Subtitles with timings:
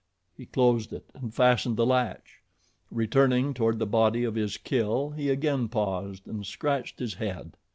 [0.35, 2.39] He closed it and fastened the latch.
[2.89, 7.55] Returning toward the body of his kill he again paused and scratched his head.